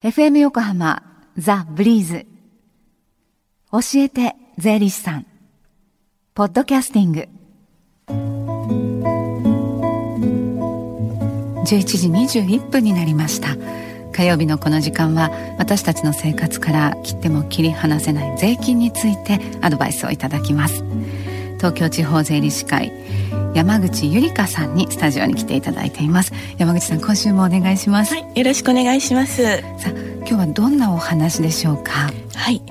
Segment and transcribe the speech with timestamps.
[0.00, 1.02] FM 横浜
[1.36, 2.24] ザ・ブリーズ。
[3.72, 5.26] 教えて税理士さん。
[6.34, 7.28] ポッドキャスティング。
[11.64, 13.56] 11時21分になりました。
[14.12, 20.84] 火曜日のこの時間は私たちの生活から切っても切り離せない税金についてアドバイスをいただきます。
[21.56, 22.92] 東京地方税理士会
[23.54, 26.32] 山口ゆりかさんにスタジオに来ていただいています。
[26.58, 29.42] 山口さん今週もお願いします、はい、よろしくお願いします。
[29.78, 32.10] さあ今日はどんなお話でしょうか？
[32.34, 32.62] はい。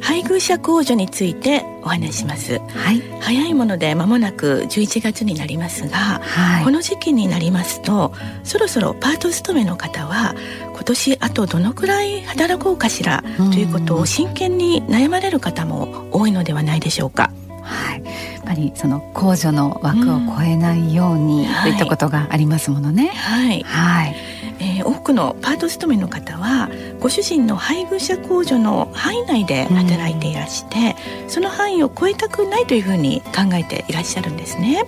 [0.00, 8.12] 配偶者控除についてお話します、はい、早いもので間もなく11月になりますが、はい、この時期になりますと
[8.42, 10.34] そろそろパート勤めの方は
[10.72, 17.30] 今年あとどのくらい働こうかしらということを真剣に悩まれる方も多いのではないでしょうか？
[17.62, 18.11] はい、や
[18.42, 23.08] っぱりその控除の枠を超えないように、といったことがありますものね。
[23.08, 24.16] はい、はい。
[24.62, 26.70] えー、多くのパート勤めの方は
[27.00, 34.84] ご主人の配偶者控除の範囲内で働いていらして、うん、その範囲を超えたくないというふうに考えていらっしゃるんですね、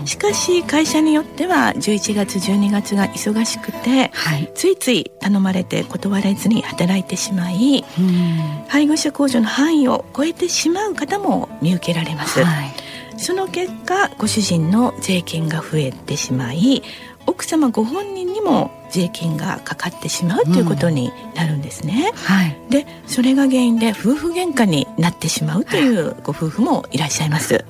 [0.00, 12.81] うん、しかし会社によっては11月12月が忙しくて、はい、ついつい頼まれて断れずに働いてしまい、うん、配偶者控除の範囲を超えてしまう方も見受けられます、はい
[13.22, 16.82] その結果ご主人の税金が増えてしまい
[17.26, 22.10] 奥様ご本人にも税金がかかってしまうということになるんですね。
[22.12, 22.16] うん。
[22.16, 27.64] はい、でそれが原因で夫婦喧嘩になってしまうというご夫婦もいらっしゃいます。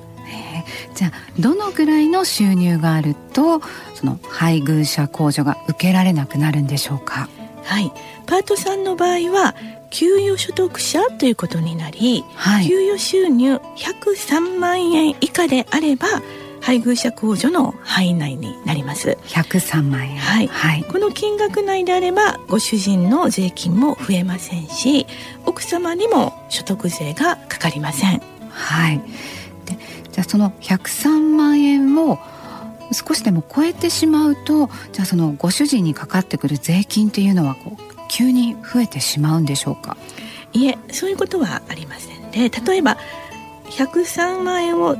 [0.95, 3.61] じゃあどのぐらいの収入があると
[3.93, 7.29] その配偶者控除が受けられなくなるんでしょうか？
[7.63, 7.91] はい。
[8.25, 9.55] パートさんの場合は
[9.93, 16.07] 給与所得者ということになり、はい、給与収入103万円以下であれば
[16.61, 19.17] 配偶者控除の範囲内になります。
[19.27, 25.05] 103万円、はい、はい、この金額内であればご主人の税金も増えませんし
[25.45, 28.21] 奥様にも所得税がかかりません。
[28.49, 28.99] はい。
[29.65, 29.77] で
[30.11, 32.17] じゃあその103万円を
[32.93, 39.97] 少しでも超えてしまうとじゃあそのご主人にかかってくる税金っていうのはこう急に増えてしまうんでしょうか？
[40.53, 42.29] いえそういうことはありません。
[42.31, 42.97] で例えば
[43.71, 44.95] 103万円を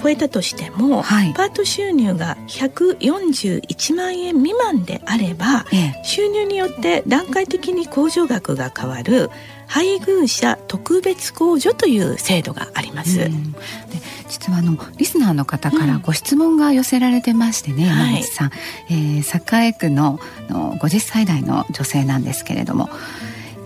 [0.00, 9.30] 超えたとしても、はい、パート収入が141万円未満であれば、ええ、収入によって段階的に控除額が変わる
[9.66, 13.18] 配偶者特別控除という制度があります。
[13.18, 13.30] で
[14.28, 18.58] 実はあのリスナーの方からご質問が寄せられてましてね、うん、山口さん、はい、
[18.90, 22.90] えー、栄区のの50歳代の女性なんですけれども、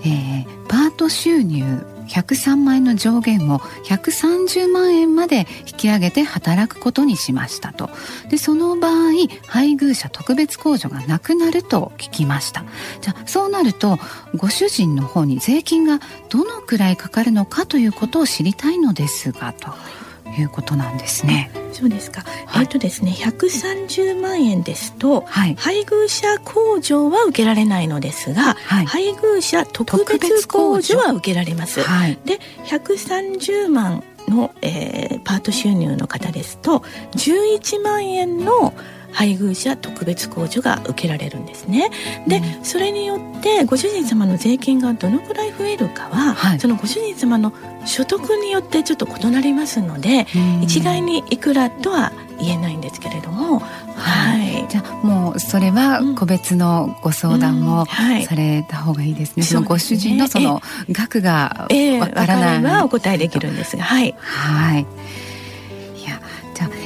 [0.04, 7.88] えー、パート収入103万円の上限を130万円まで引き上げて働くことにしましたと
[8.28, 9.12] でその場合
[9.46, 12.64] 配偶者特別控除がなくなると聞きました
[13.00, 13.98] じゃあそうなると
[14.36, 19.72] ご主人の方に税金がどのくらいかかるのかということを知りたいのですがと。
[20.38, 21.50] いうことなんですね。
[21.72, 22.22] そうですか。
[22.46, 31.82] はい、えっ、ー、とですね、百三十万円ですと、はい、配偶者控除は受けられないのですが、はい、配偶者特別控除は受けられます。
[31.82, 36.82] はい、で、百三十万の、えー、パート収入の方ですと、
[37.14, 38.74] 十一万円の
[39.12, 41.90] 配偶者特別控除が受けられるんですね。
[42.26, 47.52] で、うん、それによってご主人様の税金がどのくらい増えるかは、はい、そのご主人様の
[47.84, 50.26] 所得によってちょっと異なりますので、
[50.62, 57.86] 一概にいくらとは言えないんですけれども、はい、じゃあもうそれは個別のご相談も
[58.26, 59.34] された方がいいですね。
[59.38, 64.14] うんはい、そのご主人のその額がわからない、えー、はお答えできるんですが、はい。
[64.18, 64.86] はい。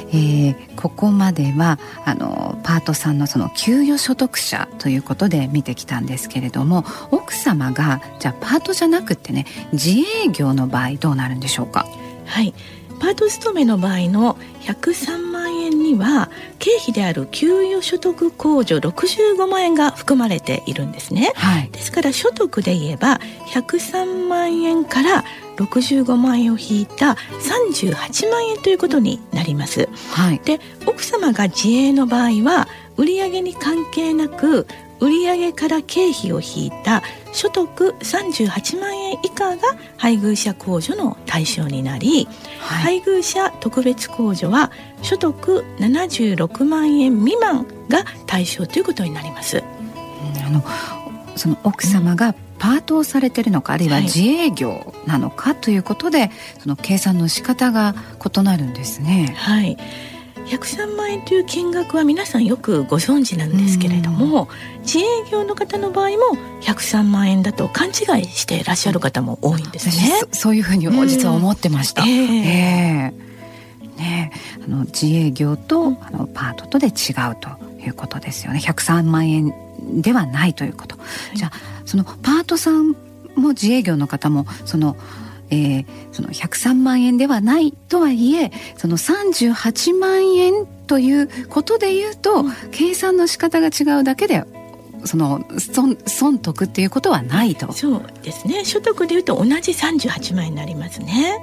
[0.09, 11.87] えー、ここまではあのパートさんのその給与所得者ということで見てきたんですけれども奥様がじゃあパートじゃなくてね自営業の場合どうなるんでしょうか？
[12.27, 12.55] はい。
[12.99, 23.21] パート勤めの場合の103万円には経費である給与所得控除65万円が含まれているんですね、はい、ですから所得で言えば
[23.53, 25.25] 103万円から
[25.57, 29.89] 65万円を引いた38万円ということになります。
[30.13, 34.67] はい、で奥様が自営の場合は売上に関係なく
[35.01, 39.63] 売上から経費を引いた所得38万円以下が
[39.99, 42.27] 配偶者控除の対象になり、
[42.61, 44.73] はい、配偶者特別控除は
[45.03, 49.63] 所得76万円未満が対象ということになります。
[50.45, 50.65] あの
[51.37, 56.31] その奥様がパートをされてるのかあるいは自営業なのかということで、
[56.61, 57.95] その計算の仕方が
[58.25, 59.35] 異なるんですね。
[59.37, 59.77] はい
[60.47, 64.49] 103万円という金額は皆さんよくご存知なんですけれども、
[64.83, 66.17] 自営業の方の場合も
[66.63, 70.21] 103万円だと勘違いしていらっしゃる方も多いんですね。
[70.33, 72.05] そういうふうに実は思ってました。
[72.05, 74.33] えー、えー、ね、
[74.65, 76.93] あの自営業とあのパートとで違う
[77.41, 77.49] と
[77.85, 78.61] いうことですよね。
[78.61, 79.53] 103万円
[80.01, 80.97] ではないということ。
[81.35, 82.91] じゃあそのパートさん
[83.35, 84.97] も自営業の方もその
[85.49, 94.45] えー、その103万円ではないとはいえその38万円ということでいうと、うん、計算の仕方が違うだけで
[95.05, 97.73] その損損得っていうことはないと。
[97.73, 98.65] そうですね。
[98.65, 101.39] 所得でいうと同じ38万円になりますね。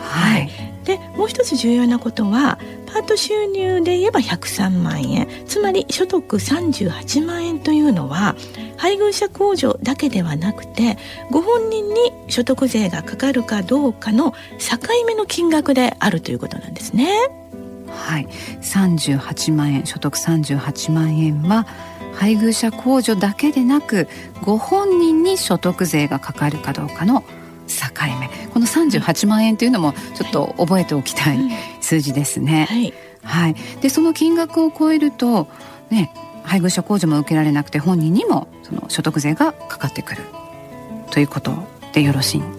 [0.00, 0.50] はい、
[0.84, 5.28] でもう一つ重要なことはパート収入で言えば103万円。
[5.46, 8.34] つまり所得38万円というのは
[8.76, 10.96] 配偶者控除だけではなくて
[11.30, 17.10] ご本人に所得税がかかるかどうかの境目の金額であるということなんですね。
[17.88, 18.26] はい、
[18.62, 21.66] 38万円所得38万円は
[22.14, 24.08] 配偶者控除だけでなく
[24.42, 27.24] ご本人に所得税がかかるかどうかの
[27.70, 27.86] 境
[28.18, 28.28] 目。
[28.48, 31.38] この38万円というのもちょっと覚えておきたい。
[31.80, 32.66] 数字ですね。
[32.68, 35.48] はい、はい、でその金額を超えると
[35.90, 36.12] ね
[36.42, 40.22] 配偶者控除も受けられなくて本人にもその所得税がかかってくる。
[41.10, 41.52] ということ
[41.92, 42.58] でよろしいんで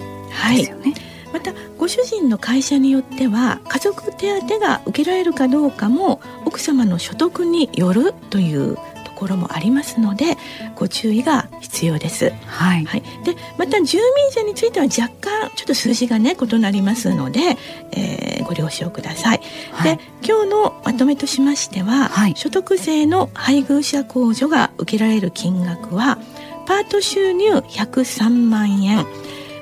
[0.63, 0.91] すよね。
[0.91, 1.11] はい。
[1.33, 8.77] またご主人の会社によっては家族手当が受けられるかどうかも奥様の所得によるという
[9.21, 10.37] ころもありますので
[10.75, 12.31] ご注意が必要です。
[12.47, 17.57] はい、はい、でまた住民税については若干ちょっと数字がね異なりますので、
[17.91, 19.41] えー、ご了承ください。
[19.71, 26.17] はい、で今日のまとめとしましては、はい、所得税の配偶者控除が受けられる金額は
[26.65, 29.05] パート収入103万円。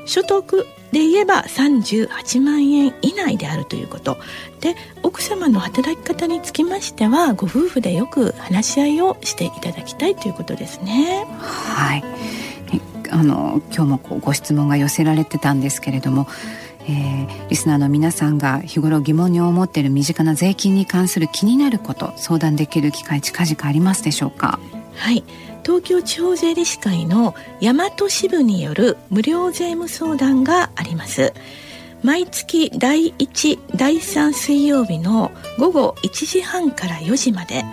[0.06, 4.18] 所得で言えば38万円以内であるということ。
[4.60, 11.26] で奥様の働き方につきましてはご夫婦でよく話し合いをしていただきたいということですね。
[11.40, 12.04] はい。
[13.12, 16.28] あの今日もご質問が寄せられてたんですけれども、
[16.88, 24.60] えー、リスナーの皆さんが日頃疑問に思っている身近な税金に関する気になること相談できる機会近々ありますでしょうか？
[24.96, 25.24] はい。
[25.64, 31.34] 東京地方税理士会の大和支部による無料税務相談があります。
[32.02, 37.64] 毎月第1第3水曜日の午後1時半から4時まで。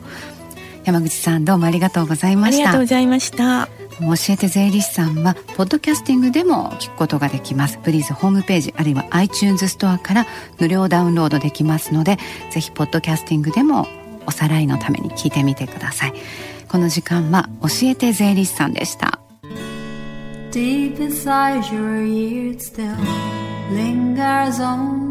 [0.84, 2.58] 山口さんどうもありがとうございました。
[2.58, 3.70] ありがとうございました。
[4.00, 7.80] 教えて税理士さんはポッドキャスティングでも聞くことができます。
[7.84, 10.26] ブリーズホームページあるいは iTunes ストアから
[10.60, 12.18] 無料ダウンロードできますので
[12.50, 13.88] ぜひポッドキャスティングでも
[14.26, 16.14] おさらいのために聞いてみてください。
[16.68, 19.20] この時間は教えて税理士さんでした。
[20.52, 22.98] Deep inside your ears still
[23.72, 25.11] lingers on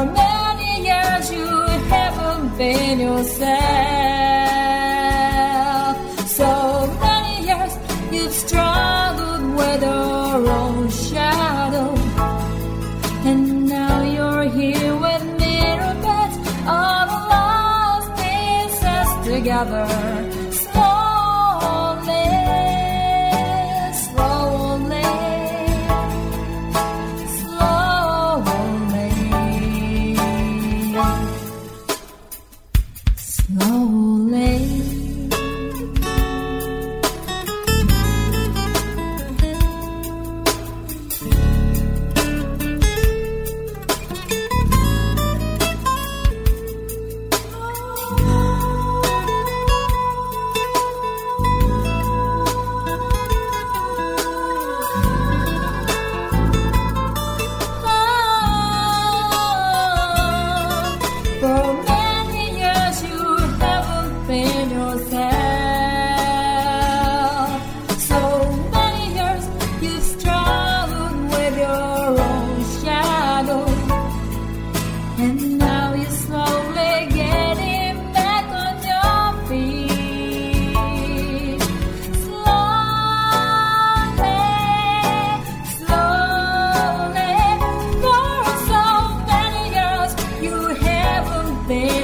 [0.00, 1.46] For many years you
[1.92, 3.50] haven't been yourself.
[6.38, 7.72] So many years
[8.10, 11.92] you've struggled with your own shadow.
[13.28, 15.30] And now you're here with
[19.30, 20.19] together slowly, slowly.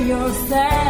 [0.07, 0.86] Yourself.